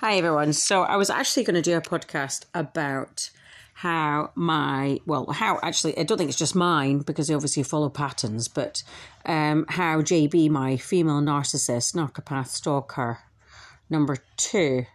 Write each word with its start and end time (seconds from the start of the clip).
Hi, 0.00 0.16
everyone. 0.16 0.52
So, 0.52 0.82
I 0.82 0.94
was 0.94 1.10
actually 1.10 1.42
going 1.42 1.56
to 1.56 1.60
do 1.60 1.76
a 1.76 1.80
podcast 1.80 2.44
about 2.54 3.30
how 3.74 4.30
my, 4.36 5.00
well, 5.06 5.26
how 5.32 5.58
actually, 5.60 5.98
I 5.98 6.04
don't 6.04 6.18
think 6.18 6.30
it's 6.30 6.38
just 6.38 6.54
mine 6.54 7.00
because 7.00 7.26
they 7.26 7.34
obviously 7.34 7.64
follow 7.64 7.88
patterns, 7.88 8.46
but 8.46 8.84
um, 9.26 9.66
how 9.68 10.00
JB, 10.00 10.50
my 10.50 10.76
female 10.76 11.20
narcissist, 11.20 11.96
narcopath 11.96 12.48
stalker 12.48 13.18
number 13.90 14.18
two, 14.36 14.86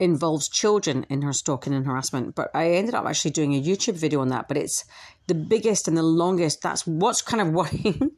involves 0.00 0.48
children 0.48 1.06
in 1.08 1.22
her 1.22 1.32
stalking 1.32 1.72
and 1.72 1.86
harassment. 1.86 2.34
But 2.34 2.50
I 2.52 2.70
ended 2.72 2.96
up 2.96 3.06
actually 3.06 3.30
doing 3.30 3.54
a 3.54 3.62
YouTube 3.62 3.94
video 3.94 4.20
on 4.22 4.28
that, 4.30 4.48
but 4.48 4.56
it's 4.56 4.84
the 5.28 5.36
biggest 5.36 5.86
and 5.86 5.96
the 5.96 6.02
longest. 6.02 6.62
That's 6.62 6.84
what's 6.84 7.22
kind 7.22 7.40
of 7.40 7.50
worrying 7.54 8.10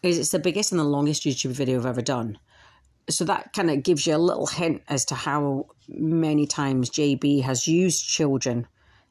is 0.00 0.16
it's 0.16 0.30
the 0.30 0.38
biggest 0.38 0.70
and 0.70 0.78
the 0.78 0.84
longest 0.84 1.24
YouTube 1.24 1.50
video 1.50 1.80
I've 1.80 1.86
ever 1.86 2.02
done 2.02 2.38
so 3.08 3.24
that 3.24 3.52
kind 3.52 3.70
of 3.70 3.82
gives 3.82 4.06
you 4.06 4.14
a 4.14 4.18
little 4.18 4.46
hint 4.46 4.82
as 4.88 5.04
to 5.06 5.14
how 5.14 5.66
many 5.88 6.46
times 6.46 6.90
JB 6.90 7.42
has 7.42 7.66
used 7.66 8.06
children 8.06 8.66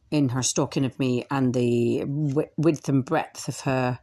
in 0.09 0.29
her 0.29 0.43
stalking 0.43 0.85
of 0.85 0.97
me 0.99 1.25
and 1.31 1.53
the 1.53 2.03
width 2.05 2.89
and 2.89 3.05
breadth 3.05 3.47
of 3.47 3.61
her 3.61 3.99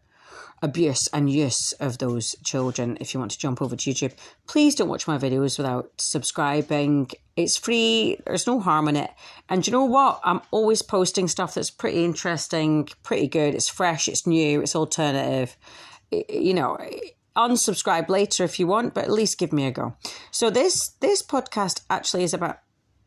abuse 0.60 1.06
and 1.08 1.30
use 1.30 1.72
of 1.72 1.98
those 1.98 2.34
children. 2.44 2.98
If 3.00 3.14
you 3.14 3.20
want 3.20 3.30
to 3.32 3.38
jump 3.38 3.62
over 3.62 3.76
to 3.76 3.90
YouTube, 3.90 4.14
please 4.46 4.74
don't 4.74 4.88
watch 4.88 5.06
my 5.06 5.18
videos 5.18 5.56
without 5.56 5.92
subscribing. 5.98 7.10
It's 7.36 7.56
free, 7.56 8.18
there's 8.26 8.46
no 8.46 8.58
harm 8.58 8.88
in 8.88 8.96
it. 8.96 9.10
And 9.48 9.66
you 9.66 9.72
know 9.72 9.84
what? 9.84 10.20
I'm 10.24 10.40
always 10.50 10.82
posting 10.82 11.28
stuff 11.28 11.54
that's 11.54 11.70
pretty 11.70 12.04
interesting, 12.04 12.88
pretty 13.02 13.28
good. 13.28 13.54
It's 13.54 13.68
fresh, 13.68 14.08
it's 14.08 14.26
new, 14.26 14.60
it's 14.60 14.74
alternative. 14.74 15.56
You 16.10 16.54
know, 16.54 16.78
unsubscribe 17.38 18.08
later 18.08 18.44
if 18.44 18.58
you 18.58 18.66
want, 18.66 18.94
but 18.94 19.04
at 19.04 19.10
least 19.10 19.38
give 19.38 19.52
me 19.52 19.66
a 19.66 19.70
go. 19.70 19.96
So 20.30 20.50
this 20.50 20.90
this 21.00 21.22
podcast 21.22 21.82
actually 21.88 22.24
is 22.24 22.34
about 22.34 22.58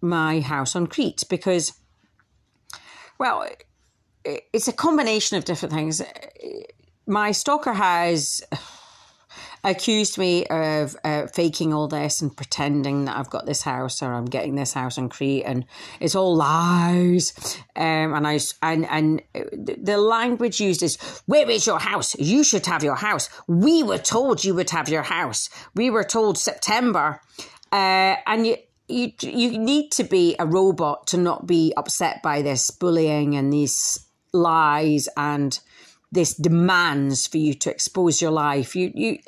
my 0.01 0.39
house 0.39 0.75
on 0.75 0.87
Crete 0.87 1.23
because, 1.29 1.73
well, 3.19 3.45
it's 4.23 4.67
a 4.67 4.73
combination 4.73 5.37
of 5.37 5.45
different 5.45 5.73
things. 5.73 6.01
My 7.05 7.31
stalker 7.31 7.73
has 7.73 8.41
accused 9.63 10.17
me 10.17 10.45
of 10.45 10.95
uh, 11.03 11.27
faking 11.27 11.73
all 11.73 11.87
this 11.87 12.21
and 12.21 12.35
pretending 12.35 13.05
that 13.05 13.17
I've 13.17 13.29
got 13.29 13.45
this 13.45 13.61
house 13.61 14.01
or 14.01 14.13
I'm 14.13 14.25
getting 14.25 14.55
this 14.55 14.73
house 14.73 14.97
on 14.97 15.09
Crete 15.09 15.43
and 15.45 15.65
it's 15.99 16.15
all 16.15 16.35
lies. 16.35 17.33
Um, 17.75 18.13
and 18.13 18.27
I 18.27 18.39
and 18.61 18.85
and 18.85 19.21
the 19.33 19.97
language 19.97 20.59
used 20.59 20.83
is, 20.83 20.97
"Where 21.25 21.49
is 21.49 21.65
your 21.65 21.79
house? 21.79 22.15
You 22.15 22.43
should 22.43 22.65
have 22.65 22.83
your 22.83 22.95
house. 22.95 23.29
We 23.47 23.83
were 23.83 23.97
told 23.97 24.43
you 24.43 24.55
would 24.55 24.69
have 24.71 24.89
your 24.89 25.03
house. 25.03 25.49
We 25.75 25.89
were 25.89 26.03
told 26.03 26.37
September, 26.37 27.21
uh, 27.71 28.15
and 28.25 28.47
you." 28.47 28.57
You, 28.87 29.13
you 29.21 29.57
need 29.57 29.93
to 29.93 30.03
be 30.03 30.35
a 30.37 30.45
robot 30.45 31.07
to 31.07 31.17
not 31.17 31.47
be 31.47 31.71
upset 31.77 32.21
by 32.21 32.41
this 32.41 32.69
bullying 32.71 33.37
and 33.37 33.53
these 33.53 34.05
lies 34.33 35.07
and 35.15 35.57
this 36.11 36.33
demands 36.33 37.25
for 37.25 37.37
you 37.37 37.53
to 37.53 37.71
expose 37.71 38.21
your 38.21 38.31
life. 38.31 38.75
You, 38.75 38.91
you, 38.93 39.19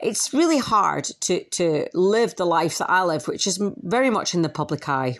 it's 0.00 0.34
really 0.34 0.58
hard 0.58 1.04
to 1.04 1.44
to 1.44 1.86
live 1.94 2.34
the 2.36 2.44
life 2.44 2.78
that 2.78 2.90
I 2.90 3.04
live, 3.04 3.28
which 3.28 3.46
is 3.46 3.60
very 3.82 4.10
much 4.10 4.34
in 4.34 4.42
the 4.42 4.48
public 4.48 4.88
eye, 4.88 5.18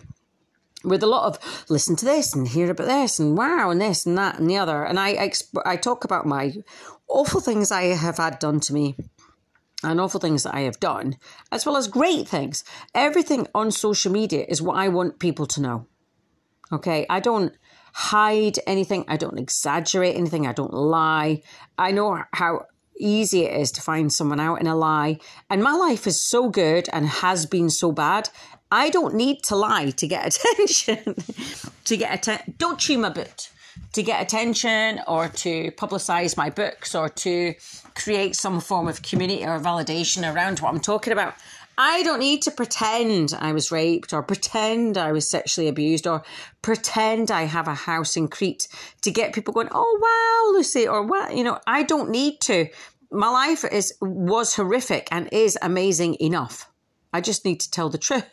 with 0.83 1.01
a 1.01 1.07
lot 1.07 1.25
of 1.25 1.65
listen 1.69 1.95
to 1.97 2.05
this 2.05 2.35
and 2.35 2.47
hear 2.47 2.69
about 2.69 2.87
this 2.87 3.19
and 3.19 3.37
wow 3.37 3.69
and 3.69 3.79
this 3.79 4.05
and 4.05 4.17
that 4.17 4.37
and 4.39 4.49
the 4.49 4.57
other. 4.57 4.83
And 4.83 4.99
I, 4.99 5.09
I, 5.09 5.31
I 5.65 5.75
talk 5.77 6.03
about 6.03 6.25
my 6.25 6.53
awful 7.07 7.39
things 7.39 7.71
I 7.71 7.83
have 7.83 8.17
had 8.17 8.39
done 8.39 8.59
to 8.61 8.73
me 8.73 8.95
and 9.83 9.99
awful 9.99 10.19
things 10.19 10.43
that 10.43 10.55
I 10.55 10.61
have 10.61 10.79
done, 10.79 11.17
as 11.51 11.65
well 11.65 11.77
as 11.77 11.87
great 11.87 12.27
things. 12.27 12.63
Everything 12.95 13.47
on 13.53 13.71
social 13.71 14.11
media 14.11 14.45
is 14.47 14.61
what 14.61 14.77
I 14.77 14.87
want 14.87 15.19
people 15.19 15.45
to 15.47 15.61
know. 15.61 15.87
Okay, 16.71 17.05
I 17.09 17.19
don't 17.19 17.53
hide 17.93 18.57
anything. 18.67 19.05
I 19.07 19.17
don't 19.17 19.39
exaggerate 19.39 20.15
anything. 20.15 20.45
I 20.45 20.53
don't 20.53 20.73
lie. 20.73 21.41
I 21.77 21.91
know 21.91 22.23
how 22.33 22.65
easy 22.99 23.45
it 23.45 23.59
is 23.59 23.71
to 23.73 23.81
find 23.81 24.11
someone 24.11 24.39
out 24.39 24.59
in 24.59 24.67
a 24.67 24.75
lie. 24.75 25.19
And 25.49 25.63
my 25.63 25.73
life 25.73 26.07
is 26.07 26.19
so 26.19 26.49
good 26.49 26.89
and 26.91 27.07
has 27.07 27.45
been 27.45 27.69
so 27.69 27.91
bad. 27.91 28.29
I 28.71 28.89
don't 28.89 29.13
need 29.13 29.43
to 29.43 29.55
lie 29.55 29.91
to 29.91 30.07
get 30.07 30.25
attention. 30.35 31.15
to 31.85 31.97
get 31.97 32.13
attention. 32.13 32.55
Don't 32.57 32.79
chew 32.79 32.97
my 32.97 33.09
boot. 33.09 33.51
To 33.93 34.03
get 34.03 34.21
attention 34.21 34.99
or 35.07 35.27
to 35.27 35.71
publicize 35.71 36.35
my 36.35 36.49
books 36.49 36.95
or 36.95 37.09
to 37.09 37.53
create 37.95 38.35
some 38.35 38.59
form 38.59 38.87
of 38.87 39.03
community 39.03 39.43
or 39.43 39.59
validation 39.59 40.31
around 40.31 40.59
what 40.59 40.73
I'm 40.73 40.79
talking 40.79 41.13
about. 41.13 41.35
I 41.77 42.03
don't 42.03 42.19
need 42.19 42.41
to 42.43 42.51
pretend 42.51 43.33
I 43.37 43.51
was 43.51 43.71
raped 43.71 44.13
or 44.13 44.21
pretend 44.21 44.97
I 44.97 45.11
was 45.11 45.27
sexually 45.27 45.67
abused 45.67 46.05
or 46.05 46.23
pretend 46.61 47.31
I 47.31 47.43
have 47.43 47.67
a 47.67 47.73
house 47.73 48.15
in 48.15 48.27
Crete 48.27 48.67
to 49.01 49.11
get 49.11 49.33
people 49.33 49.53
going, 49.53 49.69
oh, 49.71 49.99
wow, 50.01 50.57
Lucy, 50.57 50.87
or 50.87 51.03
what, 51.03 51.35
you 51.35 51.43
know, 51.43 51.59
I 51.65 51.83
don't 51.83 52.09
need 52.09 52.41
to. 52.41 52.67
My 53.11 53.29
life 53.29 53.63
is 53.63 53.93
was 54.01 54.55
horrific 54.55 55.07
and 55.11 55.29
is 55.31 55.57
amazing 55.61 56.15
enough. 56.19 56.69
I 57.11 57.21
just 57.21 57.45
need 57.45 57.59
to 57.61 57.71
tell 57.71 57.89
the 57.89 57.97
truth. 57.99 58.25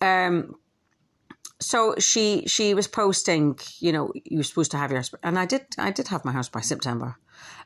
um, 0.00 0.54
so 1.60 1.94
she 1.98 2.44
she 2.46 2.74
was 2.74 2.88
posting, 2.88 3.58
you 3.78 3.92
know, 3.92 4.12
you 4.24 4.38
were 4.38 4.44
supposed 4.44 4.70
to 4.72 4.78
have 4.78 4.90
your 4.90 5.02
and 5.22 5.38
I 5.38 5.46
did 5.46 5.66
I 5.78 5.90
did 5.90 6.08
have 6.08 6.24
my 6.24 6.32
house 6.32 6.48
by 6.48 6.62
September. 6.62 7.16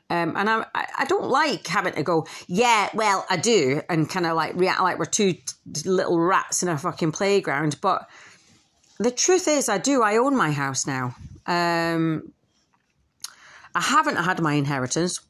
Um, 0.09 0.37
and 0.37 0.47
I, 0.47 0.65
I 0.75 1.05
don't 1.05 1.29
like 1.29 1.65
having 1.65 1.93
to 1.93 2.03
go, 2.03 2.27
yeah, 2.47 2.89
well, 2.93 3.25
I 3.29 3.37
do, 3.37 3.81
and 3.89 4.07
kind 4.07 4.25
of 4.25 4.35
like 4.35 4.55
react 4.55 4.81
like 4.81 4.99
we're 4.99 5.05
two 5.05 5.35
little 5.83 6.19
rats 6.19 6.61
in 6.61 6.69
a 6.69 6.77
fucking 6.77 7.11
playground. 7.11 7.77
But 7.81 8.07
the 8.99 9.09
truth 9.09 9.47
is, 9.47 9.67
I 9.67 9.79
do. 9.79 10.03
I 10.03 10.17
own 10.17 10.35
my 10.35 10.51
house 10.51 10.85
now. 10.85 11.15
Um, 11.47 12.31
I 13.73 13.81
haven't 13.81 14.17
had 14.17 14.41
my 14.41 14.53
inheritance. 14.53 15.21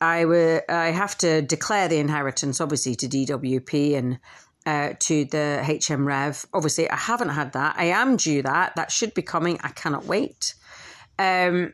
I 0.00 0.26
were, 0.26 0.62
I 0.68 0.88
have 0.88 1.16
to 1.18 1.40
declare 1.40 1.88
the 1.88 1.98
inheritance, 1.98 2.60
obviously, 2.60 2.94
to 2.96 3.08
DWP 3.08 3.96
and 3.96 4.18
uh, 4.66 4.94
to 4.98 5.24
the 5.24 5.80
HM 5.86 6.06
Rev. 6.06 6.44
Obviously, 6.52 6.90
I 6.90 6.96
haven't 6.96 7.30
had 7.30 7.52
that. 7.54 7.76
I 7.78 7.86
am 7.86 8.16
due 8.16 8.42
that. 8.42 8.76
That 8.76 8.90
should 8.92 9.14
be 9.14 9.22
coming. 9.22 9.58
I 9.62 9.68
cannot 9.68 10.04
wait. 10.04 10.54
Um, 11.18 11.72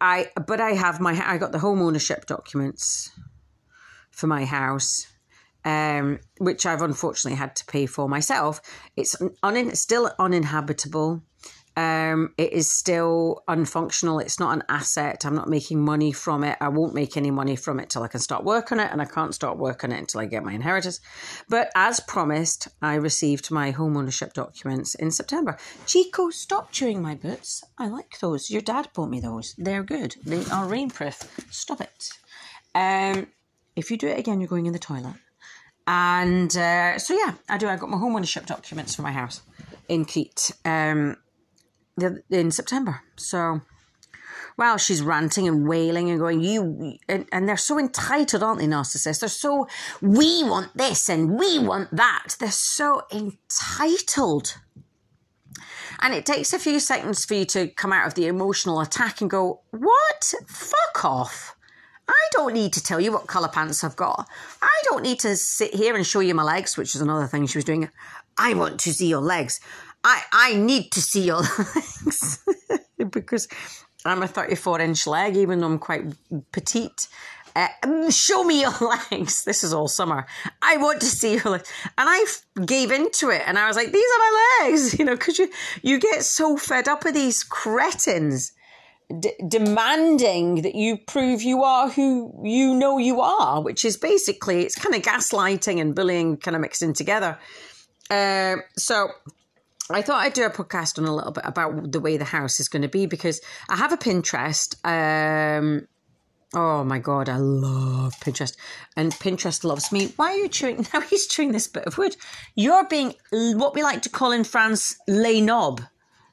I 0.00 0.28
but 0.46 0.60
I 0.60 0.72
have 0.72 1.00
my 1.00 1.20
I 1.24 1.38
got 1.38 1.52
the 1.52 1.58
home 1.58 1.82
ownership 1.82 2.26
documents 2.26 3.10
for 4.10 4.26
my 4.26 4.44
house, 4.44 5.06
um, 5.64 6.20
which 6.38 6.66
I've 6.66 6.82
unfortunately 6.82 7.36
had 7.36 7.56
to 7.56 7.66
pay 7.66 7.86
for 7.86 8.08
myself. 8.08 8.60
It's 8.96 9.16
un, 9.42 9.74
still 9.74 10.10
uninhabitable. 10.18 11.22
Um, 11.76 12.34
it 12.36 12.52
is 12.52 12.70
still 12.70 13.42
unfunctional. 13.48 14.20
It's 14.20 14.40
not 14.40 14.54
an 14.54 14.64
asset. 14.68 15.24
I'm 15.24 15.34
not 15.34 15.48
making 15.48 15.80
money 15.80 16.12
from 16.12 16.44
it. 16.44 16.58
I 16.60 16.68
won't 16.68 16.94
make 16.94 17.16
any 17.16 17.30
money 17.30 17.56
from 17.56 17.78
it 17.80 17.90
till 17.90 18.02
I 18.02 18.08
can 18.08 18.20
start 18.20 18.44
work 18.44 18.72
on 18.72 18.80
it, 18.80 18.90
and 18.90 19.00
I 19.00 19.04
can't 19.04 19.34
start 19.34 19.56
work 19.56 19.84
on 19.84 19.92
it 19.92 19.98
until 19.98 20.20
I 20.20 20.26
get 20.26 20.44
my 20.44 20.52
inheritance. 20.52 21.00
But 21.48 21.70
as 21.74 22.00
promised, 22.00 22.68
I 22.82 22.94
received 22.94 23.50
my 23.50 23.70
home 23.70 23.96
ownership 23.96 24.32
documents 24.32 24.94
in 24.94 25.10
September. 25.10 25.56
Chico, 25.86 26.30
stop 26.30 26.72
chewing 26.72 27.00
my 27.00 27.14
boots. 27.14 27.62
I 27.78 27.88
like 27.88 28.18
those. 28.18 28.50
Your 28.50 28.62
dad 28.62 28.88
bought 28.94 29.10
me 29.10 29.20
those. 29.20 29.54
They're 29.56 29.84
good. 29.84 30.16
They 30.24 30.40
are 30.40 30.66
rainproof. 30.66 31.28
Stop 31.52 31.80
it. 31.80 32.10
Um, 32.74 33.28
if 33.76 33.90
you 33.90 33.96
do 33.96 34.08
it 34.08 34.18
again, 34.18 34.40
you're 34.40 34.48
going 34.48 34.66
in 34.66 34.72
the 34.72 34.78
toilet. 34.78 35.14
And 35.86 36.54
uh, 36.56 36.98
so 36.98 37.14
yeah, 37.14 37.34
I 37.48 37.58
do. 37.58 37.68
I 37.68 37.76
got 37.76 37.88
my 37.88 37.96
home 37.96 38.14
ownership 38.14 38.46
documents 38.46 38.94
for 38.94 39.02
my 39.02 39.12
house 39.12 39.40
in 39.88 40.04
Crete. 40.04 40.52
Um, 40.64 41.16
in 42.30 42.50
September. 42.50 43.02
So, 43.16 43.60
wow, 44.56 44.76
she's 44.76 45.02
ranting 45.02 45.48
and 45.48 45.66
wailing 45.68 46.10
and 46.10 46.18
going, 46.18 46.40
you, 46.40 46.98
and, 47.08 47.26
and 47.32 47.48
they're 47.48 47.56
so 47.56 47.78
entitled, 47.78 48.42
aren't 48.42 48.60
they, 48.60 48.66
narcissists? 48.66 49.20
They're 49.20 49.28
so, 49.28 49.66
we 50.00 50.44
want 50.44 50.76
this 50.76 51.08
and 51.08 51.38
we 51.38 51.58
want 51.58 51.94
that. 51.96 52.36
They're 52.38 52.50
so 52.50 53.02
entitled. 53.12 54.58
And 56.02 56.14
it 56.14 56.24
takes 56.24 56.52
a 56.52 56.58
few 56.58 56.80
seconds 56.80 57.24
for 57.24 57.34
you 57.34 57.44
to 57.46 57.68
come 57.68 57.92
out 57.92 58.06
of 58.06 58.14
the 58.14 58.26
emotional 58.26 58.80
attack 58.80 59.20
and 59.20 59.28
go, 59.28 59.60
what? 59.70 60.34
Fuck 60.46 61.04
off. 61.04 61.56
I 62.08 62.28
don't 62.32 62.54
need 62.54 62.72
to 62.72 62.82
tell 62.82 63.00
you 63.00 63.12
what 63.12 63.26
colour 63.26 63.48
pants 63.48 63.84
I've 63.84 63.96
got. 63.96 64.26
I 64.60 64.82
don't 64.84 65.02
need 65.02 65.20
to 65.20 65.36
sit 65.36 65.74
here 65.74 65.94
and 65.94 66.06
show 66.06 66.20
you 66.20 66.34
my 66.34 66.42
legs, 66.42 66.76
which 66.76 66.94
is 66.94 67.00
another 67.00 67.26
thing 67.26 67.46
she 67.46 67.58
was 67.58 67.64
doing. 67.64 67.88
I 68.36 68.54
want 68.54 68.80
to 68.80 68.92
see 68.92 69.08
your 69.08 69.20
legs. 69.20 69.60
I, 70.02 70.22
I 70.32 70.54
need 70.54 70.92
to 70.92 71.02
see 71.02 71.24
your 71.24 71.40
legs 71.40 72.44
because 73.10 73.48
I'm 74.04 74.22
a 74.22 74.28
34 74.28 74.80
inch 74.80 75.06
leg, 75.06 75.36
even 75.36 75.60
though 75.60 75.66
I'm 75.66 75.78
quite 75.78 76.04
petite. 76.52 77.08
Uh, 77.56 78.10
show 78.10 78.44
me 78.44 78.60
your 78.60 78.72
legs. 79.10 79.44
This 79.44 79.64
is 79.64 79.72
all 79.72 79.88
summer. 79.88 80.26
I 80.62 80.76
want 80.76 81.00
to 81.00 81.06
see 81.06 81.34
your 81.34 81.50
legs. 81.52 81.70
And 81.98 82.08
I 82.08 82.24
gave 82.64 82.92
into 82.92 83.30
it 83.30 83.42
and 83.46 83.58
I 83.58 83.66
was 83.66 83.76
like, 83.76 83.92
these 83.92 84.04
are 84.04 84.18
my 84.18 84.58
legs, 84.62 84.98
you 84.98 85.04
know, 85.04 85.16
because 85.16 85.38
you, 85.38 85.50
you 85.82 85.98
get 85.98 86.24
so 86.24 86.56
fed 86.56 86.88
up 86.88 87.04
with 87.04 87.14
these 87.14 87.42
cretins 87.42 88.52
d- 89.18 89.34
demanding 89.46 90.62
that 90.62 90.76
you 90.76 90.96
prove 90.96 91.42
you 91.42 91.64
are 91.64 91.90
who 91.90 92.40
you 92.44 92.74
know 92.74 92.98
you 92.98 93.20
are, 93.20 93.60
which 93.60 93.84
is 93.84 93.96
basically, 93.96 94.62
it's 94.62 94.76
kind 94.76 94.94
of 94.94 95.02
gaslighting 95.02 95.80
and 95.80 95.94
bullying 95.94 96.36
kind 96.36 96.54
of 96.54 96.62
mixed 96.62 96.82
in 96.82 96.92
together. 96.92 97.36
Um, 98.10 98.62
so 98.76 99.08
I 99.94 100.02
thought 100.02 100.22
I'd 100.24 100.32
do 100.32 100.44
a 100.44 100.50
podcast 100.50 100.98
on 100.98 101.04
a 101.04 101.14
little 101.14 101.32
bit 101.32 101.44
about 101.46 101.92
the 101.92 102.00
way 102.00 102.16
the 102.16 102.24
house 102.24 102.60
is 102.60 102.68
going 102.68 102.82
to 102.82 102.88
be 102.88 103.06
because 103.06 103.40
I 103.68 103.76
have 103.76 103.92
a 103.92 103.96
Pinterest. 103.96 104.76
Um, 104.84 105.88
oh 106.54 106.84
my 106.84 106.98
god, 106.98 107.28
I 107.28 107.36
love 107.36 108.14
Pinterest, 108.20 108.56
and 108.96 109.12
Pinterest 109.12 109.64
loves 109.64 109.90
me. 109.90 110.12
Why 110.16 110.32
are 110.32 110.36
you 110.36 110.48
chewing? 110.48 110.86
Now 110.94 111.00
he's 111.00 111.26
chewing 111.26 111.52
this 111.52 111.66
bit 111.66 111.84
of 111.84 111.98
wood. 111.98 112.16
You're 112.54 112.86
being 112.86 113.14
what 113.30 113.74
we 113.74 113.82
like 113.82 114.02
to 114.02 114.08
call 114.08 114.32
in 114.32 114.44
France 114.44 114.96
les 115.08 115.40
knob. 115.40 115.82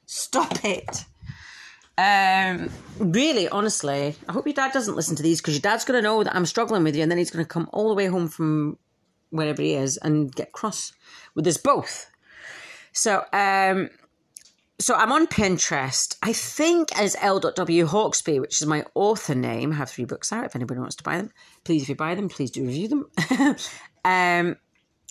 Stop 0.05 0.63
it. 0.63 1.05
Um, 1.97 2.69
really, 2.99 3.49
honestly, 3.49 4.15
I 4.29 4.31
hope 4.31 4.45
your 4.45 4.53
dad 4.53 4.71
doesn't 4.71 4.95
listen 4.95 5.15
to 5.15 5.23
these 5.23 5.41
because 5.41 5.55
your 5.55 5.61
dad's 5.61 5.83
going 5.83 5.97
to 5.97 6.07
know 6.07 6.23
that 6.23 6.35
I'm 6.35 6.45
struggling 6.45 6.83
with 6.83 6.95
you, 6.95 7.01
and 7.01 7.11
then 7.11 7.17
he's 7.17 7.31
going 7.31 7.43
to 7.43 7.49
come 7.49 7.67
all 7.73 7.89
the 7.89 7.95
way 7.95 8.05
home 8.05 8.27
from 8.27 8.77
wherever 9.29 9.61
he 9.61 9.73
is 9.73 9.97
and 9.97 10.33
get 10.33 10.51
cross 10.51 10.93
with 11.35 11.47
us 11.47 11.57
both. 11.57 12.09
So, 12.97 13.23
um, 13.31 13.91
so 14.79 14.95
I'm 14.95 15.11
on 15.11 15.27
Pinterest. 15.27 16.17
I 16.23 16.33
think 16.33 16.97
as 16.99 17.15
L.W. 17.21 17.85
Hawkesby, 17.85 18.41
which 18.41 18.59
is 18.59 18.65
my 18.65 18.85
author 18.95 19.35
name. 19.35 19.71
I 19.71 19.75
have 19.75 19.91
three 19.91 20.05
books 20.05 20.33
out. 20.33 20.45
If 20.45 20.55
anybody 20.55 20.79
wants 20.79 20.95
to 20.95 21.03
buy 21.03 21.17
them, 21.17 21.31
please, 21.63 21.83
if 21.83 21.89
you 21.89 21.95
buy 21.95 22.15
them, 22.15 22.27
please 22.27 22.49
do 22.49 22.65
review 22.65 22.87
them. 22.87 23.09
um, 24.03 24.57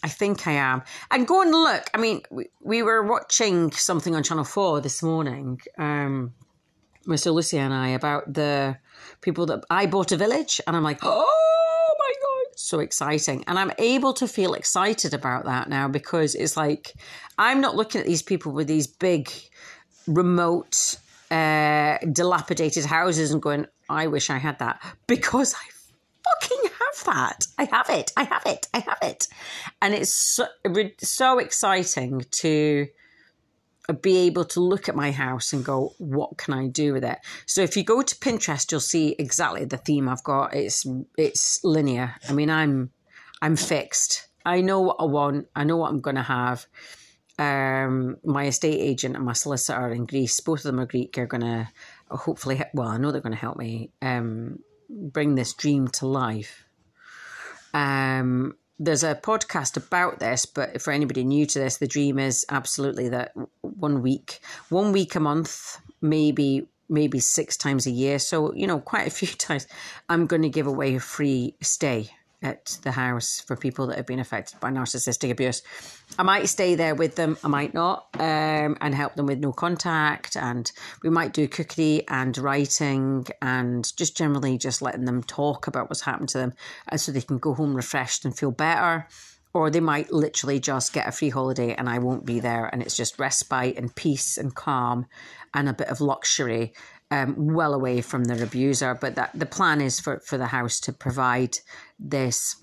I 0.02 0.08
think 0.08 0.48
I 0.48 0.52
am. 0.52 0.82
And 1.12 1.28
go 1.28 1.42
and 1.42 1.52
look. 1.52 1.88
I 1.94 1.98
mean, 1.98 2.22
we, 2.28 2.48
we 2.60 2.82
were 2.82 3.04
watching 3.04 3.70
something 3.70 4.16
on 4.16 4.24
Channel 4.24 4.42
4 4.44 4.80
this 4.80 5.00
morning. 5.00 5.60
Um, 5.78 6.34
Mr. 7.06 7.32
Lucy 7.32 7.56
and 7.56 7.72
I 7.72 7.90
about 7.90 8.32
the 8.32 8.78
people 9.20 9.46
that 9.46 9.64
I 9.70 9.86
bought 9.86 10.10
a 10.10 10.16
village, 10.16 10.60
and 10.66 10.76
I'm 10.76 10.82
like, 10.82 10.98
oh 11.02 11.55
so 12.56 12.80
exciting! 12.80 13.44
And 13.46 13.58
I'm 13.58 13.72
able 13.78 14.12
to 14.14 14.28
feel 14.28 14.54
excited 14.54 15.14
about 15.14 15.44
that 15.44 15.68
now 15.68 15.88
because 15.88 16.34
it's 16.34 16.56
like 16.56 16.94
I'm 17.38 17.60
not 17.60 17.76
looking 17.76 18.00
at 18.00 18.06
these 18.06 18.22
people 18.22 18.52
with 18.52 18.66
these 18.66 18.86
big, 18.86 19.30
remote, 20.06 20.98
uh, 21.30 21.98
dilapidated 22.12 22.84
houses 22.84 23.30
and 23.32 23.42
going, 23.42 23.66
I 23.88 24.06
wish 24.06 24.30
I 24.30 24.38
had 24.38 24.58
that 24.58 24.82
because 25.06 25.54
I 25.54 26.40
fucking 26.40 26.70
have 26.70 27.04
that. 27.14 27.46
I 27.58 27.64
have 27.64 27.90
it. 27.90 28.12
I 28.16 28.24
have 28.24 28.42
it. 28.46 28.68
I 28.74 28.78
have 28.80 28.98
it, 29.02 29.28
and 29.80 29.94
it's 29.94 30.12
so, 30.12 30.46
so 30.98 31.38
exciting 31.38 32.24
to 32.30 32.88
be 33.92 34.18
able 34.18 34.44
to 34.46 34.60
look 34.60 34.88
at 34.88 34.96
my 34.96 35.10
house 35.10 35.52
and 35.52 35.64
go, 35.64 35.94
what 35.98 36.36
can 36.38 36.54
I 36.54 36.68
do 36.68 36.92
with 36.92 37.04
it? 37.04 37.18
So 37.46 37.62
if 37.62 37.76
you 37.76 37.84
go 37.84 38.02
to 38.02 38.16
Pinterest, 38.16 38.70
you'll 38.70 38.80
see 38.80 39.14
exactly 39.18 39.64
the 39.64 39.76
theme 39.76 40.08
I've 40.08 40.24
got. 40.24 40.54
It's 40.54 40.86
it's 41.16 41.62
linear. 41.64 42.14
I 42.28 42.32
mean, 42.32 42.50
I'm 42.50 42.90
I'm 43.40 43.56
fixed. 43.56 44.28
I 44.44 44.60
know 44.60 44.80
what 44.80 44.96
I 45.00 45.04
want. 45.04 45.48
I 45.54 45.64
know 45.64 45.76
what 45.76 45.90
I'm 45.90 46.00
going 46.00 46.16
to 46.16 46.22
have. 46.22 46.66
Um, 47.38 48.16
my 48.24 48.46
estate 48.46 48.80
agent 48.80 49.14
and 49.16 49.24
my 49.24 49.34
solicitor 49.34 49.90
in 49.90 50.06
Greece, 50.06 50.40
both 50.40 50.60
of 50.60 50.64
them 50.64 50.80
are 50.80 50.86
Greek, 50.86 51.18
are 51.18 51.26
going 51.26 51.42
to 51.42 51.68
hopefully, 52.10 52.62
well, 52.72 52.88
I 52.88 52.96
know 52.96 53.12
they're 53.12 53.20
going 53.20 53.34
to 53.34 53.38
help 53.38 53.58
me 53.58 53.90
um, 54.00 54.60
bring 54.88 55.34
this 55.34 55.52
dream 55.52 55.88
to 55.88 56.06
life. 56.06 56.64
Um, 57.74 58.56
there's 58.78 59.04
a 59.04 59.14
podcast 59.14 59.76
about 59.76 60.18
this, 60.18 60.46
but 60.46 60.80
for 60.82 60.92
anybody 60.92 61.24
new 61.24 61.46
to 61.46 61.58
this, 61.58 61.78
the 61.78 61.86
dream 61.86 62.18
is 62.18 62.44
absolutely 62.50 63.08
that 63.08 63.32
one 63.60 64.02
week, 64.02 64.40
one 64.68 64.92
week 64.92 65.14
a 65.14 65.20
month, 65.20 65.80
maybe 66.00 66.68
maybe 66.88 67.18
six 67.18 67.56
times 67.56 67.86
a 67.86 67.90
year. 67.90 68.18
So 68.18 68.54
you 68.54 68.66
know, 68.66 68.80
quite 68.80 69.06
a 69.06 69.10
few 69.10 69.28
times, 69.38 69.66
I'm 70.08 70.26
going 70.26 70.42
to 70.42 70.48
give 70.48 70.66
away 70.66 70.96
a 70.96 71.00
free 71.00 71.54
stay 71.60 72.10
at 72.42 72.78
the 72.82 72.92
house 72.92 73.40
for 73.40 73.56
people 73.56 73.86
that 73.86 73.96
have 73.96 74.06
been 74.06 74.20
affected 74.20 74.60
by 74.60 74.70
narcissistic 74.70 75.30
abuse. 75.30 75.62
I 76.18 76.22
might 76.22 76.48
stay 76.48 76.74
there 76.74 76.94
with 76.94 77.16
them, 77.16 77.36
I 77.42 77.48
might 77.48 77.74
not, 77.74 78.06
um, 78.14 78.76
and 78.80 78.94
help 78.94 79.14
them 79.14 79.26
with 79.26 79.38
no 79.38 79.52
contact. 79.52 80.36
And 80.36 80.70
we 81.02 81.10
might 81.10 81.32
do 81.32 81.48
cookery 81.48 82.04
and 82.08 82.36
writing 82.38 83.26
and 83.42 83.90
just 83.96 84.16
generally 84.16 84.58
just 84.58 84.82
letting 84.82 85.04
them 85.04 85.22
talk 85.22 85.66
about 85.66 85.88
what's 85.88 86.02
happened 86.02 86.28
to 86.30 86.38
them 86.38 86.52
uh, 86.90 86.96
so 86.96 87.12
they 87.12 87.20
can 87.20 87.38
go 87.38 87.54
home 87.54 87.74
refreshed 87.74 88.24
and 88.24 88.36
feel 88.36 88.52
better. 88.52 89.08
Or 89.54 89.70
they 89.70 89.80
might 89.80 90.12
literally 90.12 90.60
just 90.60 90.92
get 90.92 91.08
a 91.08 91.12
free 91.12 91.30
holiday 91.30 91.74
and 91.74 91.88
I 91.88 91.98
won't 91.98 92.26
be 92.26 92.40
there, 92.40 92.66
and 92.66 92.82
it's 92.82 92.96
just 92.96 93.18
respite 93.18 93.78
and 93.78 93.94
peace 93.94 94.36
and 94.36 94.54
calm 94.54 95.06
and 95.54 95.66
a 95.66 95.72
bit 95.72 95.88
of 95.88 96.02
luxury 96.02 96.74
um, 97.10 97.34
well 97.54 97.74
away 97.74 98.00
from 98.00 98.24
their 98.24 98.42
abuser. 98.42 98.94
But 98.94 99.14
that 99.14 99.30
the 99.34 99.46
plan 99.46 99.80
is 99.80 100.00
for, 100.00 100.20
for 100.20 100.38
the 100.38 100.46
house 100.46 100.80
to 100.80 100.92
provide 100.92 101.58
this 101.98 102.56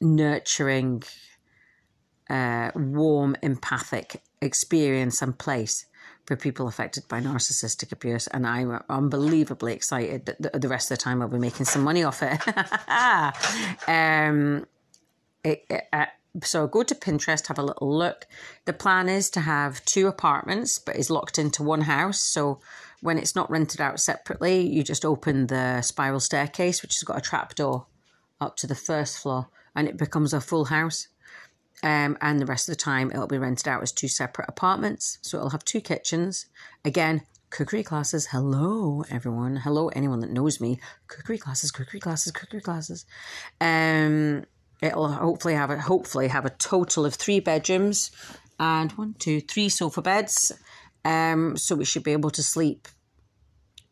nurturing, 0.00 1.02
uh, 2.28 2.70
warm, 2.74 3.36
empathic 3.42 4.22
experience 4.40 5.22
and 5.22 5.38
place 5.38 5.86
for 6.26 6.36
people 6.36 6.66
affected 6.66 7.06
by 7.08 7.20
narcissistic 7.20 7.92
abuse. 7.92 8.26
And 8.28 8.46
I'm 8.46 8.80
unbelievably 8.88 9.72
excited 9.72 10.26
that 10.26 10.60
the 10.60 10.68
rest 10.68 10.90
of 10.90 10.98
the 10.98 11.02
time 11.02 11.22
I'll 11.22 11.28
be 11.28 11.38
making 11.38 11.66
some 11.66 11.84
money 11.84 12.02
off 12.02 12.22
it. 12.22 12.40
um, 13.88 14.66
it, 15.44 15.64
it 15.70 15.84
uh, 15.92 16.06
so 16.42 16.66
go 16.66 16.82
to 16.82 16.94
Pinterest, 16.94 17.46
have 17.46 17.58
a 17.58 17.62
little 17.62 17.96
look. 17.96 18.26
The 18.64 18.72
plan 18.72 19.08
is 19.08 19.30
to 19.30 19.40
have 19.40 19.84
two 19.84 20.06
apartments, 20.06 20.78
but 20.78 20.96
is 20.96 21.10
locked 21.10 21.38
into 21.38 21.62
one 21.62 21.82
house. 21.82 22.20
So 22.20 22.60
when 23.00 23.18
it's 23.18 23.34
not 23.34 23.50
rented 23.50 23.80
out 23.80 24.00
separately, 24.00 24.66
you 24.66 24.82
just 24.82 25.04
open 25.04 25.46
the 25.46 25.82
spiral 25.82 26.20
staircase, 26.20 26.82
which 26.82 26.96
has 26.96 27.04
got 27.04 27.18
a 27.18 27.22
trap 27.22 27.54
door 27.54 27.86
up 28.40 28.56
to 28.56 28.66
the 28.66 28.74
first 28.74 29.18
floor, 29.18 29.48
and 29.74 29.88
it 29.88 29.96
becomes 29.96 30.32
a 30.32 30.40
full 30.40 30.66
house. 30.66 31.08
Um, 31.82 32.16
and 32.20 32.40
the 32.40 32.46
rest 32.46 32.68
of 32.68 32.72
the 32.72 32.82
time, 32.82 33.10
it'll 33.10 33.26
be 33.26 33.38
rented 33.38 33.68
out 33.68 33.82
as 33.82 33.92
two 33.92 34.08
separate 34.08 34.48
apartments. 34.48 35.18
So 35.22 35.36
it'll 35.36 35.50
have 35.50 35.64
two 35.64 35.80
kitchens. 35.80 36.46
Again, 36.84 37.22
cookery 37.50 37.82
classes. 37.82 38.26
Hello, 38.26 39.04
everyone. 39.10 39.56
Hello, 39.56 39.88
anyone 39.88 40.20
that 40.20 40.30
knows 40.30 40.60
me. 40.60 40.80
Cookery 41.06 41.38
classes, 41.38 41.70
cookery 41.70 42.00
classes, 42.00 42.32
cookery 42.32 42.62
classes. 42.62 43.04
Um, 43.60 44.44
it'll 44.80 45.08
hopefully 45.08 45.54
have 45.54 45.70
a 45.70 45.78
hopefully 45.80 46.28
have 46.28 46.44
a 46.44 46.50
total 46.50 47.04
of 47.04 47.14
three 47.14 47.40
bedrooms 47.40 48.10
and 48.58 48.92
one, 48.92 49.14
two, 49.18 49.40
three 49.40 49.68
sofa 49.68 50.00
beds 50.02 50.52
um, 51.06 51.56
so 51.56 51.76
we 51.76 51.84
should 51.84 52.02
be 52.02 52.12
able 52.12 52.30
to 52.30 52.42
sleep, 52.42 52.88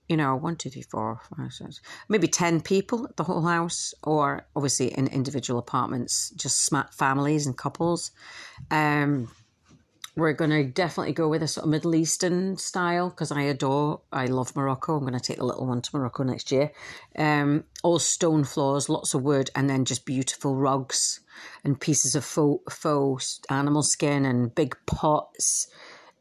you 0.08 0.16
know, 0.16 0.34
one, 0.34 0.56
two, 0.56 0.69
three, 0.69 0.82
four, 0.82 1.20
five, 1.36 1.52
six, 1.52 1.81
maybe 2.08 2.26
10 2.26 2.60
people 2.60 3.06
at 3.06 3.16
the 3.16 3.22
whole 3.22 3.42
house, 3.42 3.94
or 4.02 4.48
obviously 4.56 4.88
in 4.88 5.06
individual 5.06 5.60
apartments, 5.60 6.31
just 6.31 6.64
smart 6.64 6.92
families 6.92 7.46
and 7.46 7.56
couples. 7.56 8.10
Um, 8.72 9.31
we're 10.16 10.32
going 10.32 10.50
to 10.50 10.65
definitely 10.65 11.12
go 11.12 11.29
with 11.29 11.43
a 11.43 11.48
sort 11.48 11.65
of 11.65 11.70
Middle 11.70 11.94
Eastern 11.94 12.56
style 12.56 13.10
because 13.10 13.32
I 13.32 13.43
adore, 13.43 14.00
I 14.12 14.27
love 14.27 14.55
Morocco. 14.55 14.96
I'm 14.96 15.00
going 15.00 15.15
to 15.15 15.20
take 15.20 15.39
the 15.39 15.44
little 15.44 15.67
one 15.67 15.82
to 15.82 15.96
Morocco 15.96 16.22
next 16.22 16.53
year. 16.53 16.70
Um, 17.17 17.65
all 17.82 17.98
stone 17.98 18.44
floors, 18.44 18.89
lots 18.89 19.15
of 19.15 19.22
wood, 19.22 19.50
and 19.55 19.69
then 19.69 19.84
just 19.84 20.06
beautiful 20.06 20.55
rugs 20.55 21.20
and 21.65 21.81
pieces 21.81 22.15
of 22.15 22.24
faux, 22.24 22.74
faux 22.74 23.41
animal 23.50 23.82
skin 23.82 24.24
and 24.24 24.55
big 24.55 24.77
pots 24.86 25.69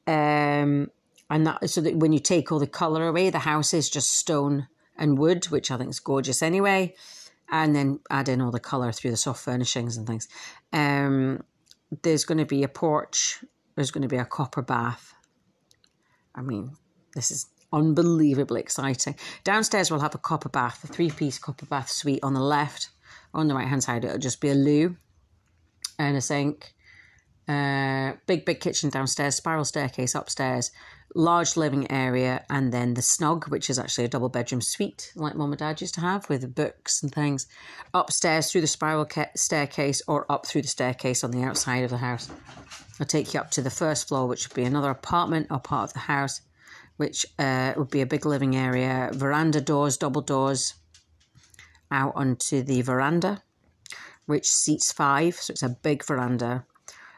um, 0.07 0.89
and 1.29 1.47
that 1.47 1.69
so 1.69 1.81
that 1.81 1.95
when 1.95 2.13
you 2.13 2.19
take 2.19 2.51
all 2.51 2.59
the 2.59 2.67
colour 2.67 3.07
away, 3.07 3.29
the 3.29 3.39
house 3.39 3.73
is 3.73 3.89
just 3.89 4.11
stone 4.11 4.67
and 4.97 5.17
wood, 5.17 5.45
which 5.45 5.71
I 5.71 5.77
think 5.77 5.89
is 5.89 5.99
gorgeous 5.99 6.41
anyway. 6.41 6.95
And 7.49 7.75
then 7.75 7.99
add 8.09 8.29
in 8.29 8.41
all 8.41 8.51
the 8.51 8.59
colour 8.59 8.91
through 8.91 9.11
the 9.11 9.17
soft 9.17 9.43
furnishings 9.43 9.97
and 9.97 10.07
things. 10.07 10.27
Um, 10.71 11.43
there's 12.01 12.25
going 12.25 12.39
to 12.39 12.45
be 12.45 12.63
a 12.63 12.67
porch. 12.67 13.43
There's 13.75 13.91
going 13.91 14.03
to 14.03 14.07
be 14.07 14.17
a 14.17 14.25
copper 14.25 14.61
bath. 14.61 15.13
I 16.35 16.41
mean, 16.41 16.75
this 17.15 17.31
is 17.31 17.47
unbelievably 17.71 18.59
exciting. 18.59 19.15
Downstairs, 19.43 19.89
we'll 19.89 19.99
have 19.99 20.15
a 20.15 20.19
copper 20.19 20.49
bath, 20.49 20.83
a 20.83 20.87
three 20.87 21.09
piece 21.09 21.39
copper 21.39 21.65
bath 21.65 21.89
suite 21.89 22.23
on 22.23 22.33
the 22.33 22.41
left. 22.41 22.89
On 23.33 23.47
the 23.47 23.55
right 23.55 23.67
hand 23.67 23.83
side, 23.83 24.05
it'll 24.05 24.19
just 24.19 24.41
be 24.41 24.49
a 24.49 24.55
loo 24.55 24.95
and 25.97 26.15
a 26.15 26.21
sink 26.21 26.73
uh, 27.47 28.13
big, 28.25 28.45
big 28.45 28.59
kitchen 28.59 28.89
downstairs, 28.89 29.35
spiral 29.35 29.65
staircase 29.65 30.15
upstairs, 30.15 30.71
large 31.13 31.57
living 31.57 31.89
area, 31.91 32.45
and 32.49 32.71
then 32.71 32.93
the 32.93 33.01
snug, 33.01 33.49
which 33.49 33.69
is 33.69 33.77
actually 33.77 34.05
a 34.05 34.09
double 34.09 34.29
bedroom 34.29 34.61
suite 34.61 35.11
like 35.15 35.35
mum 35.35 35.51
and 35.51 35.59
dad 35.59 35.81
used 35.81 35.93
to 35.95 36.01
have 36.01 36.27
with 36.29 36.55
books 36.55 37.03
and 37.03 37.13
things, 37.13 37.47
upstairs 37.93 38.49
through 38.49 38.61
the 38.61 38.67
spiral 38.67 39.05
ca- 39.05 39.29
staircase 39.35 40.01
or 40.07 40.25
up 40.31 40.45
through 40.45 40.61
the 40.61 40.67
staircase 40.67 41.23
on 41.23 41.31
the 41.31 41.43
outside 41.43 41.83
of 41.83 41.89
the 41.89 41.97
house. 41.97 42.29
I'll 43.03 43.07
take 43.07 43.33
you 43.33 43.41
up 43.41 43.51
to 43.51 43.61
the 43.61 43.69
first 43.69 44.07
floor, 44.07 44.27
which 44.27 44.47
would 44.47 44.55
be 44.55 44.63
another 44.63 44.89
apartment 44.89 45.47
or 45.51 45.59
part 45.59 45.89
of 45.89 45.93
the 45.93 45.99
house, 45.99 46.39
which 46.95 47.25
uh, 47.37 47.73
would 47.75 47.89
be 47.89 47.99
a 47.99 48.05
big 48.05 48.25
living 48.25 48.55
area, 48.55 49.09
veranda 49.11 49.59
doors, 49.59 49.97
double 49.97 50.21
doors 50.21 50.75
out 51.91 52.13
onto 52.15 52.61
the 52.61 52.81
veranda, 52.81 53.43
which 54.25 54.47
seats 54.47 54.93
five. 54.93 55.35
So 55.35 55.51
it's 55.51 55.63
a 55.63 55.67
big 55.83 56.05
veranda 56.05 56.65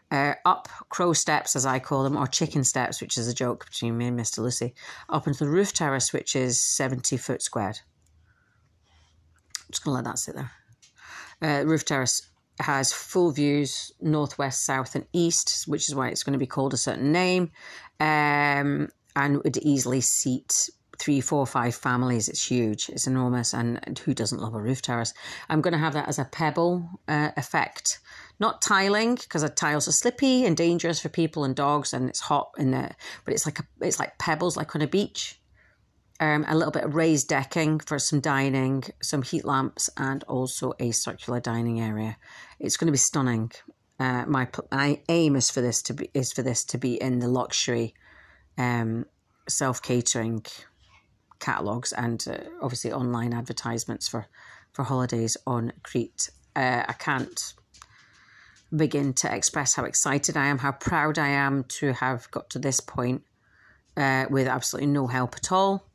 uh, 0.09 0.33
up 0.43 0.69
crow 0.89 1.13
steps, 1.13 1.55
as 1.55 1.67
I 1.67 1.77
call 1.77 2.03
them, 2.03 2.17
or 2.17 2.25
chicken 2.25 2.63
steps, 2.63 2.99
which 2.99 3.15
is 3.15 3.27
a 3.27 3.33
joke 3.35 3.67
between 3.69 3.95
me 3.95 4.07
and 4.07 4.19
Mr. 4.19 4.39
Lucy, 4.39 4.73
up 5.07 5.27
into 5.27 5.45
the 5.45 5.51
roof 5.51 5.71
terrace, 5.71 6.11
which 6.11 6.35
is 6.35 6.59
70 6.59 7.15
foot 7.17 7.43
squared. 7.43 7.77
I'm 9.59 9.67
just 9.69 9.83
going 9.83 9.91
to 9.91 9.95
let 9.97 10.05
that 10.05 10.17
sit 10.17 10.33
there. 10.33 10.51
Uh, 11.43 11.63
roof 11.63 11.85
terrace 11.85 12.27
has 12.59 12.93
full 12.93 13.31
views 13.31 13.91
northwest, 14.01 14.65
south, 14.65 14.95
and 14.95 15.05
east, 15.13 15.65
which 15.67 15.89
is 15.89 15.95
why 15.95 16.09
it's 16.09 16.23
going 16.23 16.33
to 16.33 16.39
be 16.39 16.47
called 16.47 16.73
a 16.73 16.77
certain 16.77 17.11
name, 17.11 17.51
um, 17.99 18.89
and 19.15 19.43
would 19.43 19.57
easily 19.57 20.01
seat 20.01 20.69
three, 20.97 21.21
four, 21.21 21.45
five 21.45 21.75
families. 21.75 22.29
It's 22.29 22.45
huge, 22.45 22.89
it's 22.89 23.07
enormous, 23.07 23.53
and, 23.53 23.79
and 23.83 23.99
who 23.99 24.13
doesn't 24.13 24.41
love 24.41 24.55
a 24.55 24.61
roof 24.61 24.81
terrace? 24.81 25.13
I'm 25.49 25.61
going 25.61 25.73
to 25.73 25.77
have 25.79 25.93
that 25.93 26.07
as 26.07 26.19
a 26.19 26.25
pebble 26.25 26.89
uh, 27.07 27.31
effect, 27.37 27.99
not 28.39 28.61
tiling 28.61 29.15
because 29.15 29.41
the 29.41 29.49
tiles 29.49 29.87
are 29.87 29.93
slippy 29.93 30.45
and 30.45 30.55
dangerous 30.55 31.01
for 31.01 31.09
people 31.09 31.43
and 31.43 31.55
dogs, 31.55 31.93
and 31.93 32.09
it's 32.09 32.21
hot 32.21 32.51
in 32.57 32.71
there. 32.71 32.95
But 33.25 33.33
it's 33.33 33.45
like 33.45 33.59
a, 33.59 33.63
it's 33.81 33.99
like 33.99 34.17
pebbles, 34.17 34.57
like 34.57 34.75
on 34.75 34.81
a 34.81 34.87
beach. 34.87 35.39
Um, 36.19 36.45
a 36.47 36.55
little 36.55 36.71
bit 36.71 36.85
of 36.85 36.95
raised 36.95 37.27
decking 37.27 37.79
for 37.79 37.99
some 37.99 38.21
dining, 38.21 38.83
some 39.01 39.21
heat 39.21 39.43
lamps, 39.43 39.89
and 39.97 40.23
also 40.23 40.73
a 40.79 40.91
circular 40.91 41.41
dining 41.41 41.81
area. 41.81 42.15
It's 42.57 42.77
going 42.77 42.87
to 42.87 42.93
be 42.93 42.97
stunning. 42.97 43.51
Uh, 43.99 44.25
my 44.25 44.47
my 44.71 45.01
aim 45.09 45.35
is 45.35 45.49
for 45.49 45.61
this 45.61 45.81
to 45.83 45.93
be 45.93 46.09
is 46.13 46.31
for 46.31 46.41
this 46.41 46.63
to 46.65 46.77
be 46.77 47.01
in 47.01 47.19
the 47.19 47.27
luxury, 47.27 47.93
um, 48.57 49.05
self 49.49 49.81
catering 49.81 50.45
catalogs 51.39 51.91
and 51.93 52.25
uh, 52.29 52.37
obviously 52.61 52.91
online 52.91 53.33
advertisements 53.33 54.07
for 54.07 54.27
for 54.71 54.83
holidays 54.83 55.37
on 55.45 55.73
Crete. 55.83 56.29
Uh, 56.55 56.83
I 56.87 56.93
can't 56.93 57.53
begin 58.75 59.13
to 59.13 59.33
express 59.33 59.75
how 59.75 59.83
excited 59.83 60.35
I 60.35 60.47
am, 60.47 60.59
how 60.59 60.71
proud 60.71 61.17
I 61.17 61.29
am 61.29 61.63
to 61.79 61.93
have 61.93 62.29
got 62.31 62.49
to 62.51 62.59
this 62.59 62.79
point 62.79 63.23
uh, 63.95 64.25
with 64.29 64.47
absolutely 64.47 64.91
no 64.91 65.07
help 65.07 65.35
at 65.35 65.51
all. 65.51 65.85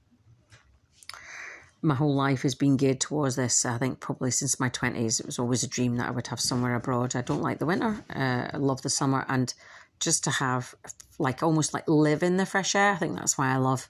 My 1.82 1.94
whole 1.94 2.14
life 2.14 2.42
has 2.42 2.54
been 2.54 2.76
geared 2.76 3.00
towards 3.00 3.36
this. 3.36 3.64
I 3.64 3.78
think 3.78 4.00
probably 4.00 4.30
since 4.30 4.60
my 4.60 4.68
20s, 4.68 5.18
it 5.18 5.26
was 5.26 5.38
always 5.38 5.62
a 5.62 5.68
dream 5.68 5.96
that 5.96 6.08
I 6.08 6.10
would 6.10 6.26
have 6.26 6.40
somewhere 6.40 6.74
abroad. 6.74 7.16
I 7.16 7.22
don't 7.22 7.42
like 7.42 7.58
the 7.58 7.66
winter, 7.66 8.04
uh, 8.14 8.48
I 8.52 8.56
love 8.58 8.82
the 8.82 8.90
summer, 8.90 9.24
and 9.28 9.52
just 9.98 10.24
to 10.24 10.30
have 10.30 10.74
like 11.18 11.42
almost 11.42 11.72
like 11.72 11.88
live 11.88 12.22
in 12.22 12.36
the 12.36 12.46
fresh 12.46 12.74
air. 12.74 12.92
I 12.92 12.96
think 12.96 13.16
that's 13.16 13.38
why 13.38 13.52
I 13.52 13.56
love 13.56 13.88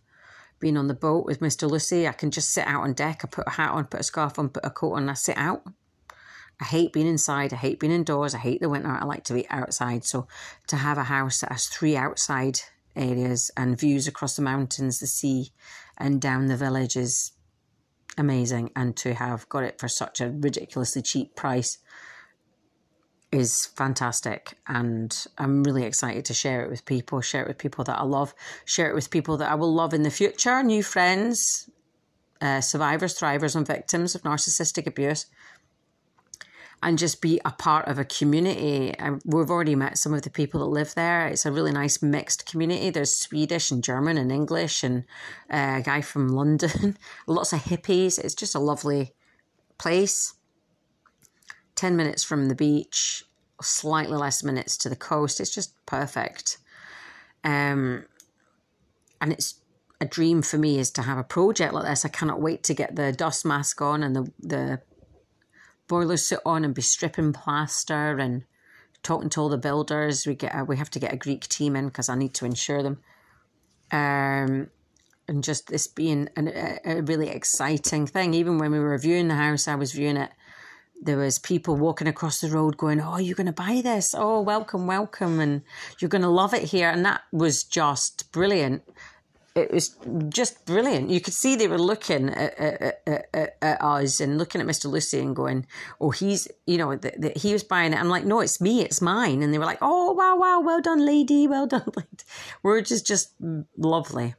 being 0.61 0.77
on 0.77 0.89
the 0.89 0.95
boat 0.95 1.25
with 1.25 1.41
Mr. 1.41 1.69
Lucy. 1.71 2.07
I 2.07 2.13
can 2.13 2.31
just 2.31 2.51
sit 2.51 2.67
out 2.67 2.83
on 2.83 2.93
deck. 2.93 3.23
I 3.25 3.29
put 3.29 3.47
a 3.47 3.51
hat 3.51 3.71
on, 3.71 3.87
put 3.87 4.01
a 4.01 4.05
scarf 4.05 4.39
on, 4.39 4.51
put 4.51 4.65
a 4.65 4.71
coat 4.71 4.95
on, 4.95 5.09
I 5.09 5.15
sit 5.15 5.37
out. 5.37 5.63
I 6.61 6.65
hate 6.65 6.93
being 6.93 7.07
inside. 7.07 7.55
I 7.55 7.57
hate 7.57 7.81
being 7.81 7.93
indoors. 7.93 8.35
I 8.35 8.39
hate 8.39 8.61
the 8.61 8.69
winter. 8.69 8.91
I 8.91 9.05
like 9.07 9.25
to 9.25 9.35
be 9.35 9.49
outside. 9.49 10.05
So 10.05 10.29
to 10.67 10.77
have 10.77 10.99
a 10.99 11.05
house 11.05 11.41
that 11.41 11.53
has 11.53 11.67
three 11.67 11.97
outside 11.97 12.61
areas 12.95 13.51
and 13.57 13.79
views 13.79 14.07
across 14.07 14.37
the 14.37 14.43
mountains, 14.43 15.01
the 15.01 15.07
sea, 15.07 15.53
and 15.97 16.21
down 16.21 16.47
the 16.47 16.57
village 16.57 16.97
is 16.97 17.33
amazing. 18.19 18.71
And 18.77 18.97
to 18.99 19.15
have 19.15 19.49
got 19.49 19.65
it 19.65 19.79
for 19.79 19.89
such 19.89 20.21
a 20.21 20.31
ridiculously 20.31 21.03
cheap 21.03 21.35
price 21.37 21.79
is 23.33 23.67
fantastic 23.77 24.59
and 24.67 25.27
I'm 25.39 25.63
really 25.63 25.85
excited 25.85 26.25
to 26.27 26.35
share 26.35 26.65
it 26.65 26.71
with 26.71 26.85
people, 26.85 27.21
share 27.21 27.43
it 27.43 27.49
with 27.49 27.59
people 27.59 27.85
that 27.85 27.99
I 27.99 28.03
love, 28.03 28.35
share 28.65 28.91
it 28.91 28.95
with 28.95 29.11
people 29.11 29.37
that 29.37 29.51
I 29.51 29.55
will 29.55 29.73
love 29.73 29.95
in 29.95 30.03
the 30.03 30.11
future, 30.11 30.63
new 30.63 30.83
friends, 30.83 31.71
uh, 32.41 32.61
survivors, 32.61 33.19
thrivers, 33.19 33.55
and 33.55 33.67
victims 33.67 34.15
of 34.15 34.23
narcissistic 34.23 34.87
abuse, 34.87 35.27
and 36.83 36.99
just 36.99 37.21
be 37.21 37.41
a 37.45 37.53
part 37.53 37.87
of 37.89 37.99
a 37.99 38.05
community. 38.05 38.95
And 38.99 39.21
we've 39.25 39.51
already 39.51 39.75
met 39.75 39.99
some 39.99 40.15
of 40.15 40.23
the 40.23 40.31
people 40.31 40.61
that 40.61 40.67
live 40.67 40.95
there. 40.95 41.27
It's 41.27 41.45
a 41.45 41.53
really 41.53 41.73
nice 41.73 42.03
mixed 42.03 42.47
community. 42.47 42.91
There's 42.91 43.15
Swedish 43.15 43.71
and 43.71 43.85
German 43.85 44.17
and 44.17 44.33
English, 44.33 44.83
and 44.83 45.05
uh, 45.53 45.77
a 45.79 45.83
guy 45.83 46.01
from 46.01 46.29
London, 46.29 46.97
lots 47.27 47.53
of 47.53 47.61
hippies. 47.61 48.19
It's 48.19 48.35
just 48.35 48.55
a 48.55 48.61
lovely 48.61 49.13
place. 49.79 50.35
10 51.77 51.97
minutes 51.97 52.23
from 52.23 52.49
the 52.49 52.55
beach, 52.55 53.25
slightly 53.63 54.17
less 54.17 54.43
minutes 54.43 54.77
to 54.79 54.89
the 54.89 54.97
coast. 54.97 55.41
It's 55.41 55.55
just 55.55 55.75
perfect. 55.87 56.59
Um, 57.45 58.05
and 59.21 59.33
it's 59.33 59.61
a 60.01 60.07
dream 60.07 60.43
for 60.43 60.57
me 60.57 60.79
is 60.79 60.91
to 60.93 61.03
have 61.03 61.19
a 61.19 61.25
project 61.25 61.75
like 61.75 61.85
this. 61.85 62.05
I 62.05 62.09
cannot 62.09 62.41
wait 62.41 62.63
to 62.65 62.75
get 62.75 62.97
the 62.97 63.13
dust 63.13 63.45
mask 63.45 63.81
on 63.83 64.03
and 64.03 64.17
the, 64.17 64.33
the 64.39 64.81
boiler 65.91 66.17
suit 66.17 66.39
on 66.47 66.65
and 66.65 66.75
be 66.75 66.83
stripping 66.83 67.33
plaster 67.33 68.17
and 68.17 68.45
talking 69.03 69.29
to 69.31 69.41
all 69.41 69.49
the 69.49 69.59
builders. 69.59 70.25
We 70.25 70.37
get 70.37 70.55
a, 70.55 70.65
we 70.65 70.77
have 70.77 70.91
to 70.91 71.01
get 71.01 71.13
a 71.13 71.17
Greek 71.17 71.49
team 71.49 71.75
in 71.75 71.87
because 71.87 72.09
I 72.09 72.15
need 72.15 72.33
to 72.35 72.47
insure 72.47 72.83
them. 72.83 72.99
Um, 73.91 74.69
and 75.27 75.43
just 75.43 75.67
this 75.67 75.89
being 75.89 76.29
an, 76.37 76.49
a 76.85 77.03
really 77.03 77.29
exciting 77.29 78.07
thing. 78.07 78.35
Even 78.35 78.59
when 78.59 78.71
we 78.71 78.79
were 78.79 78.97
viewing 78.99 79.27
the 79.27 79.35
house, 79.35 79.67
I 79.67 79.75
was 79.75 79.93
viewing 79.93 80.17
it 80.17 80.31
there 81.03 81.17
was 81.17 81.39
people 81.39 81.77
walking 81.77 82.07
across 82.07 82.41
the 82.41 82.51
road 82.51 82.77
going, 82.77 83.01
"Oh, 83.01 83.17
you're 83.17 83.35
going 83.35 83.47
to 83.47 83.53
buy 83.53 83.81
this? 83.83 84.15
Oh, 84.17 84.41
welcome, 84.43 84.87
welcome, 84.87 85.41
and 85.41 85.63
you're 85.99 86.11
going 86.11 86.23
to 86.23 86.29
love 86.29 86.53
it 86.53 86.65
here." 86.65 86.91
And 86.91 87.05
that 87.07 87.23
was 87.33 87.65
just 87.65 88.31
brilliant. 88.33 88.83
It 89.57 89.73
was 89.73 89.97
just 90.29 90.65
brilliant. 90.65 91.11
You 91.11 91.21
could 91.21 91.35
see 91.35 91.57
they 91.57 91.67
were 91.67 91.79
looking 91.79 92.29
at, 92.29 92.57
at, 92.57 93.03
at, 93.35 93.57
at 93.61 93.83
us 93.83 94.21
and 94.21 94.39
looking 94.39 94.61
at 94.61 94.67
Mr. 94.67 94.89
Lucy 94.89 95.19
and 95.19 95.35
going, 95.35 95.67
"Oh, 96.01 96.11
he's, 96.11 96.47
you 96.67 96.79
know, 96.79 96.95
that 96.95 97.21
the, 97.21 97.33
he 97.35 97.53
was 97.53 97.65
buying 97.65 97.93
it." 97.93 97.99
I'm 97.99 98.09
like, 98.09 98.25
"No, 98.25 98.39
it's 98.41 98.61
me, 98.61 98.83
it's 98.83 99.01
mine." 99.01 99.43
And 99.43 99.53
they 99.53 99.59
were 99.59 99.65
like, 99.65 99.79
"Oh, 99.83 100.13
wow, 100.13 100.37
wow, 100.37 100.61
well 100.61 100.81
done, 100.81 101.05
lady, 101.05 101.49
well 101.49 101.67
done." 101.67 101.91
We're 102.63 102.81
just 102.81 103.07
just 103.07 103.35
lovely. 103.77 104.35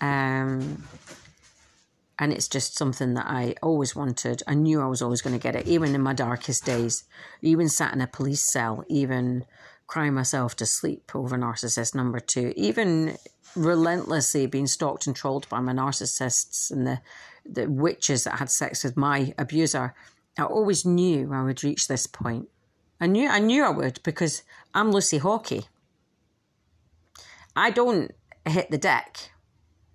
Um, 0.00 0.82
and 2.18 2.32
it's 2.32 2.48
just 2.48 2.76
something 2.76 3.14
that 3.14 3.26
I 3.26 3.54
always 3.62 3.94
wanted. 3.94 4.42
I 4.46 4.54
knew 4.54 4.80
I 4.80 4.86
was 4.86 5.02
always 5.02 5.22
going 5.22 5.38
to 5.38 5.42
get 5.42 5.54
it, 5.54 5.68
even 5.68 5.94
in 5.94 6.00
my 6.00 6.14
darkest 6.14 6.64
days. 6.64 7.04
Even 7.42 7.68
sat 7.68 7.92
in 7.94 8.00
a 8.00 8.08
police 8.08 8.42
cell, 8.42 8.84
even 8.88 9.44
crying 9.88 10.14
myself 10.14 10.54
to 10.56 10.66
sleep 10.66 11.10
over 11.14 11.36
narcissist 11.36 11.94
number 11.94 12.20
two, 12.20 12.52
even 12.56 13.16
relentlessly 13.56 14.46
being 14.46 14.66
stalked 14.68 15.06
and 15.06 15.16
trolled 15.16 15.48
by 15.48 15.58
my 15.58 15.72
narcissists 15.72 16.70
and 16.70 16.86
the, 16.86 17.00
the 17.44 17.68
witches 17.68 18.24
that 18.24 18.38
had 18.38 18.50
sex 18.50 18.84
with 18.84 18.96
my 18.96 19.34
abuser. 19.36 19.94
I 20.38 20.44
always 20.44 20.84
knew 20.84 21.32
I 21.32 21.42
would 21.42 21.64
reach 21.64 21.88
this 21.88 22.06
point. 22.06 22.48
I 23.00 23.06
knew 23.06 23.28
I 23.28 23.38
knew 23.38 23.64
I 23.64 23.70
would 23.70 24.00
because 24.04 24.42
I'm 24.74 24.92
Lucy 24.92 25.18
Hawkey. 25.18 25.66
I 27.56 27.70
don't 27.70 28.12
hit 28.44 28.70
the 28.70 28.78
deck 28.78 29.30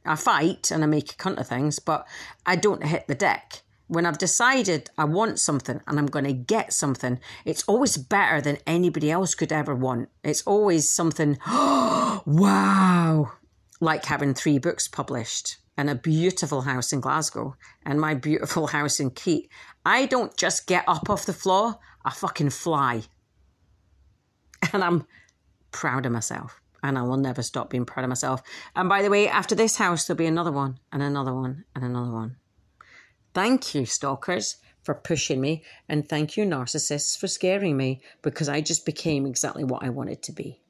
I 0.06 0.16
fight 0.16 0.72
and 0.72 0.84
I 0.84 0.88
make 0.88 1.14
a 1.14 1.16
cunt 1.16 1.40
of 1.40 1.48
things, 1.48 1.80
but 1.80 2.06
I 2.46 2.56
don't 2.56 2.84
hit 2.84 3.08
the 3.08 3.16
deck. 3.16 3.62
When 3.94 4.08
I've 4.08 4.18
decided 4.18 4.90
I 4.98 5.06
want 5.06 5.40
something 5.40 5.80
and 5.86 6.00
I'm 6.00 6.08
going 6.08 6.26
to 6.26 6.34
get 6.34 6.74
something, 6.74 7.20
it's 7.46 7.64
always 7.68 7.96
better 7.96 8.42
than 8.42 8.58
anybody 8.66 9.12
else 9.12 9.36
could 9.36 9.52
ever 9.52 9.76
want. 9.76 10.10
It's 10.24 10.42
always 10.48 10.92
something, 10.92 11.38
wow, 11.46 13.34
like 13.80 14.06
having 14.06 14.34
three 14.34 14.58
books 14.58 14.88
published 14.88 15.58
and 15.78 15.92
a 15.92 15.96
beautiful 15.96 16.62
house 16.62 16.92
in 16.92 17.02
Glasgow 17.02 17.56
and 17.86 18.02
my 18.02 18.16
beautiful 18.16 18.66
house 18.76 19.00
in 19.00 19.12
Crete. 19.12 19.48
I 19.86 20.08
don't 20.08 20.36
just 20.36 20.66
get 20.66 20.86
up 20.88 21.08
off 21.08 21.28
the 21.28 21.32
floor, 21.32 21.78
I 22.04 22.10
fucking 22.10 22.50
fly. 22.50 23.04
And 24.74 24.84
I'm 24.84 25.06
proud 25.72 26.08
of 26.08 26.12
myself 26.12 26.60
and 26.82 26.98
I 26.98 27.04
will 27.04 27.18
never 27.18 27.44
stop 27.44 27.70
being 27.70 27.86
proud 27.86 28.06
of 28.06 28.10
myself. 28.10 28.42
And 28.76 28.90
by 28.90 29.04
the 29.04 29.12
way, 29.12 29.28
after 29.28 29.54
this 29.54 29.76
house, 29.76 30.08
there'll 30.08 30.18
be 30.18 30.26
another 30.26 30.52
one, 30.52 30.80
and 30.92 31.04
another 31.04 31.34
one, 31.34 31.66
and 31.76 31.84
another 31.84 32.12
one. 32.12 32.38
Thank 33.34 33.74
you, 33.74 33.86
stalkers, 33.86 34.58
for 34.84 34.94
pushing 34.94 35.42
me, 35.42 35.64
and 35.88 36.08
thank 36.08 36.38
you, 36.38 36.46
narcissists, 36.46 37.18
for 37.18 37.28
scaring 37.28 37.78
me 37.78 38.02
because 38.22 38.50
I 38.50 38.62
just 38.62 38.86
became 38.86 39.26
exactly 39.26 39.64
what 39.64 39.84
I 39.84 39.90
wanted 39.90 40.22
to 40.24 40.32
be. 40.32 40.63